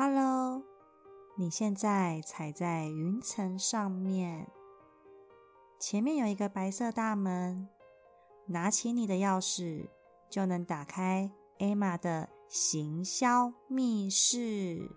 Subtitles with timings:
[0.00, 0.62] Hello，
[1.34, 4.46] 你现在踩在云层上面，
[5.80, 7.68] 前面有一个白色大门，
[8.46, 9.88] 拿起你的钥匙
[10.30, 14.88] 就能打开艾玛的行销密室。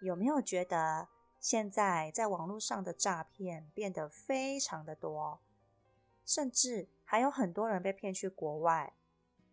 [0.00, 1.08] 有没有觉得
[1.40, 5.40] 现在在网络上的诈骗变得非常的多，
[6.24, 8.94] 甚至还有很多人被骗去国外，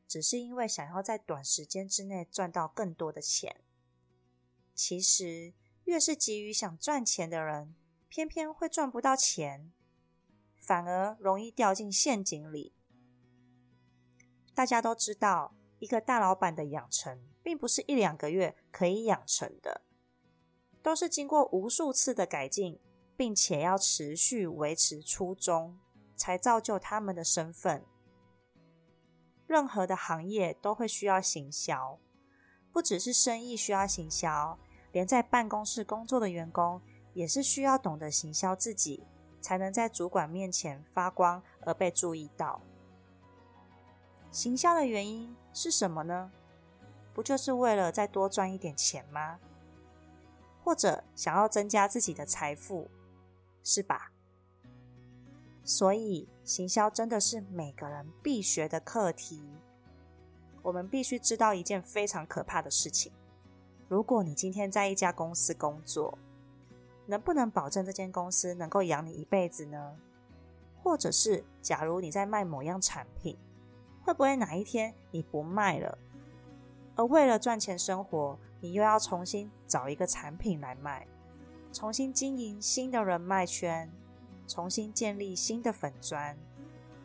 [0.07, 3.61] 只是因为想要在短时间之内赚到更多的钱。
[4.73, 5.53] 其实，
[5.85, 7.75] 越是急于想赚钱的人，
[8.09, 9.71] 偏偏会赚不到钱，
[10.59, 12.73] 反而容易掉进陷阱里。
[14.53, 19.81] 大家都知道，一个大老板的养成，并不是一两个月可以养成的。
[20.85, 22.79] 都是经过无数次的改进，
[23.17, 25.79] 并且要持续维持初衷，
[26.15, 27.83] 才造就他们的身份。
[29.47, 31.97] 任何的行业都会需要行销，
[32.71, 34.59] 不只是生意需要行销，
[34.91, 36.79] 连在办公室工作的员工
[37.15, 39.07] 也是需要懂得行销自己，
[39.41, 42.61] 才能在主管面前发光而被注意到。
[44.29, 46.31] 行销的原因是什么呢？
[47.11, 49.39] 不就是为了再多赚一点钱吗？
[50.65, 52.89] 或者想要增加自己的财富，
[53.63, 54.11] 是吧？
[55.63, 59.43] 所以行销真的是每个人必学的课题。
[60.63, 63.11] 我们必须知道一件非常可怕的事情：
[63.87, 66.17] 如果你今天在一家公司工作，
[67.05, 69.95] 能不能保证这间公司能够养你一辈子呢？
[70.81, 73.37] 或者是，假如你在卖某样产品，
[74.03, 75.95] 会不会哪一天你不卖了，
[76.95, 78.39] 而为了赚钱生活？
[78.65, 81.05] 你又要重新找一个产品来卖，
[81.71, 83.87] 重新经营新的人脉圈，
[84.47, 86.35] 重新建立新的粉砖，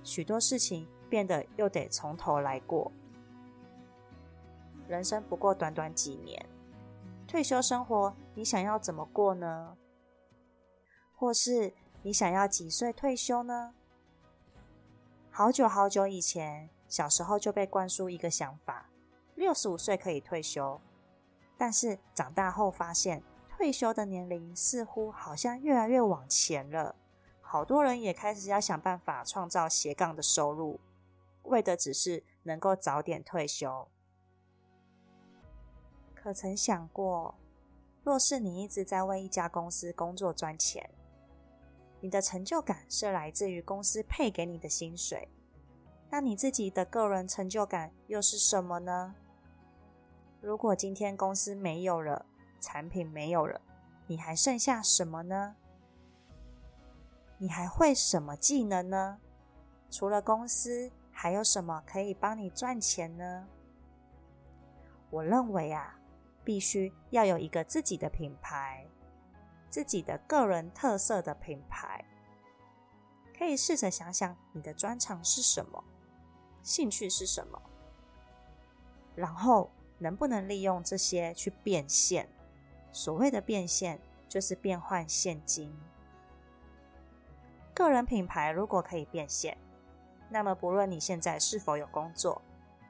[0.02, 2.90] 许多事情变得又得从头来过。
[4.88, 6.46] 人生不过短短几年，
[7.28, 9.76] 退休生活你想要怎么过呢？
[11.14, 13.74] 或是你想要几岁退休呢？
[15.30, 18.88] 好久好久以前，小时候就被灌输一个想法：
[19.34, 20.80] 六十五岁可以退休。
[21.60, 26.96] 但是长大后发现，退休的年龄似乎好像越来越往前了。
[27.42, 30.80] 好多人也开始要想办法创造斜杠的收入，
[31.42, 33.86] 为的只是能够早点退休。
[36.14, 37.34] 可曾想过，
[38.02, 40.88] 若是你一直在为一家公司工作赚钱，
[42.00, 45.28] 你的成就感是来自于公司配给你的薪水，
[46.08, 49.14] 那你自己的个人成就感又是什么呢？
[50.42, 52.24] 如果今天公司没有了，
[52.60, 53.60] 产品没有了，
[54.06, 55.54] 你还剩下什么呢？
[57.36, 59.18] 你还会什么技能呢？
[59.90, 63.46] 除了公司，还有什么可以帮你赚钱呢？
[65.10, 66.00] 我认为啊，
[66.42, 68.86] 必须要有一个自己的品牌，
[69.68, 72.02] 自己的个人特色的品牌。
[73.36, 75.84] 可以试着想想你的专长是什么，
[76.62, 77.60] 兴趣是什么，
[79.14, 79.70] 然后。
[80.00, 82.28] 能不能利用这些去变现？
[82.90, 85.72] 所谓的变现，就是变换现金。
[87.72, 89.56] 个人品牌如果可以变现，
[90.28, 92.42] 那么不论你现在是否有工作，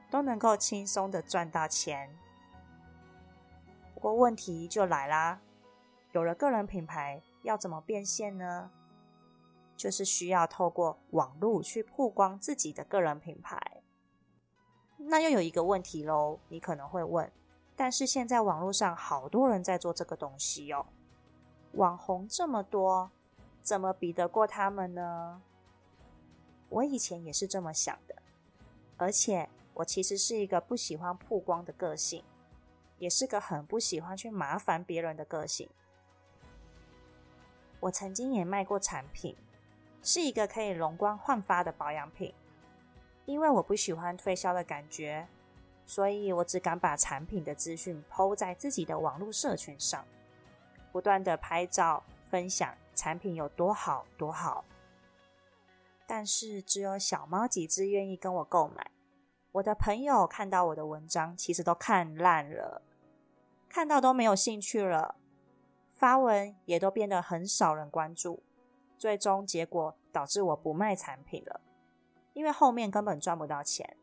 [0.09, 2.09] 都能够轻松的赚到钱。
[3.93, 5.41] 不过问题就来啦，
[6.13, 8.71] 有了个人品牌，要怎么变现呢？
[9.77, 13.80] 就是需要透过网络去曝光自己的个人品牌。
[15.03, 17.29] 那又有一个问题喽，你可能会问：
[17.75, 20.85] 但是现在网络上好多人在做这个东西哦，
[21.73, 23.11] 网红这么多，
[23.61, 25.41] 怎么比得过他们呢？
[26.69, 28.15] 我以前也是这么想的，
[28.97, 32.23] 而且我其实是一个不喜欢曝光的个性，
[32.97, 35.69] 也是个很不喜欢去麻烦别人的个性。
[37.81, 39.35] 我曾经也卖过产品，
[40.03, 42.33] 是一个可以容光焕发的保养品。
[43.31, 45.25] 因为我不喜欢推销的感觉，
[45.85, 50.05] 所以我只敢把产品的资讯抛在自己的网络社群上，
[50.91, 54.65] 不断的拍照分享产品有多好多好。
[56.05, 58.91] 但是只有小猫几只愿意跟我购买，
[59.53, 62.81] 我的朋友看到我的文章，其实都看烂了，
[63.69, 65.15] 看到都没有兴趣了，
[65.93, 68.43] 发文也都变得很少人关注，
[68.97, 71.61] 最终结果导致我不卖产品了。
[72.33, 73.97] 因为后面根本赚不到钱，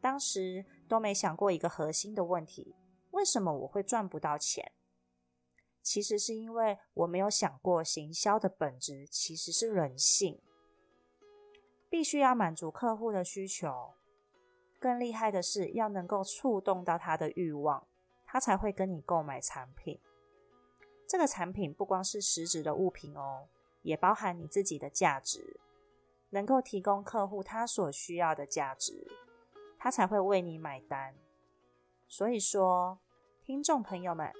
[0.00, 2.74] 当时都没想过一个核心的问题：
[3.12, 4.72] 为什么我会赚不到钱？
[5.82, 10.40] 其实是因为我没有想过，行销的本质其实是人性，
[11.88, 13.94] 必须要满足客户的需求。
[14.78, 17.86] 更厉害的是，要能够触动到他的欲望，
[18.26, 20.00] 他才会跟你购买产品。
[21.08, 23.48] 这个产品不光是实质的物品哦，
[23.82, 25.60] 也包含你自己的价值，
[26.32, 29.06] 能够提供客户他所需要的价值，
[29.78, 31.14] 他才会为你买单。
[32.08, 32.98] 所以说，
[33.44, 34.32] 听众朋友们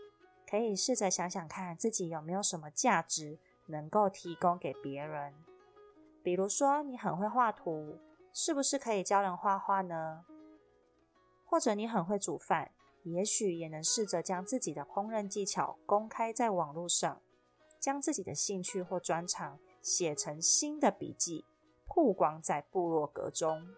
[0.48, 5.34] 可以试着想想看，自己有没有什么价值能够提供给别人。
[6.22, 7.98] 比如说，你很会画图，
[8.32, 10.24] 是不是可以教人画画呢？
[11.44, 12.72] 或者你很会煮饭，
[13.02, 17.20] 也许也能试着将自己的烹饪技巧公开在网络上，
[17.78, 21.44] 将自己的兴趣或专长写成新的笔记，
[21.94, 23.68] 曝光在部落格中。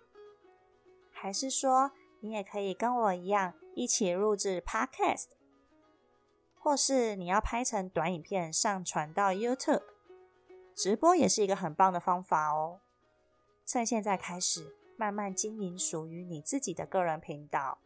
[1.11, 1.91] 还是说，
[2.21, 5.31] 你也可以跟我一样，一起录制 Podcast，
[6.59, 9.83] 或是你要拍成短影片上传到 YouTube，
[10.75, 12.81] 直播也是一个很棒的方法哦。
[13.67, 14.77] 趁现在开始。
[14.97, 17.79] 慢慢经营属于你自己的个人频道，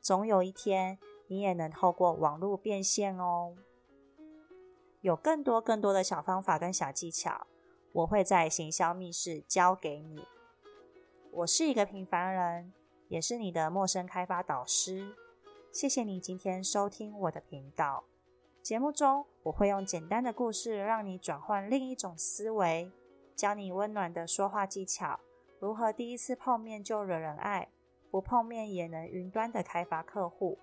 [0.00, 0.96] 总有一天
[1.26, 3.56] 你也能透过网络变现哦。
[5.00, 7.48] 有更多更多的小方法跟小技巧，
[7.92, 10.24] 我会在行销密室教给你。
[11.30, 12.72] 我是一个平凡人，
[13.08, 15.14] 也是你的陌生开发导师。
[15.70, 18.04] 谢谢你今天收听我的频道。
[18.62, 22.90] 节目中我会用简单的故事让你转换另一种思维，
[23.36, 25.20] 教你温暖的说话技巧。
[25.58, 27.68] 如何第一次碰面就惹人爱，
[28.10, 30.58] 不碰面也能云端的开发客户？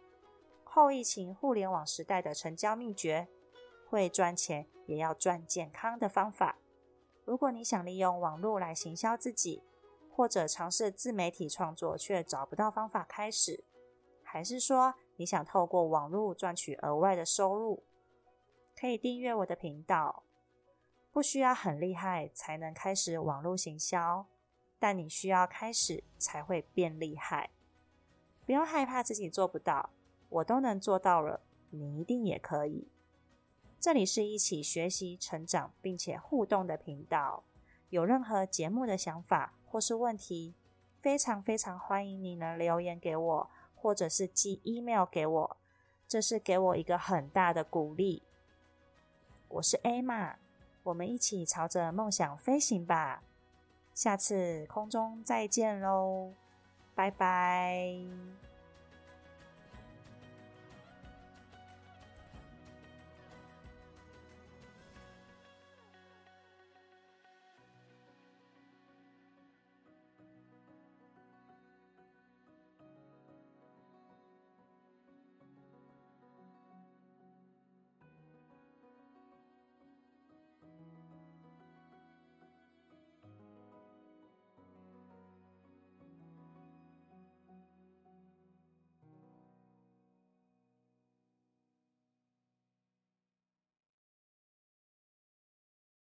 [0.63, 3.27] 后疫情互联网时代的成交秘诀，
[3.87, 6.57] 会赚钱也要赚健康的方法。
[7.29, 9.61] 如果你想利用网络来行销自己，
[10.09, 13.63] 或者尝试自媒体创作却找不到方法开始，
[14.23, 17.83] 还是说你想透过网络赚取额外的收入，
[18.75, 20.23] 可以订阅我的频道。
[21.11, 24.25] 不需要很厉害才能开始网络行销。
[24.79, 27.51] 但你需要开始才会变厉害，
[28.43, 29.91] 不用害怕自己做不到，
[30.29, 32.87] 我都能做到了，你一定也可以。
[33.79, 37.43] 这里是一起学习、成长并且互动的频道，
[37.89, 40.53] 有任何节目的想法或是问题，
[40.97, 45.57] 非常非常欢迎你能留言给我，或者是寄 email 给我，
[46.07, 48.23] 这是给我一个很大的鼓励。
[49.47, 50.35] 我是 A 玛，
[50.83, 53.23] 我们一起朝着梦想飞行吧。
[53.93, 56.33] 下次空中再见喽，
[56.93, 58.48] 拜拜。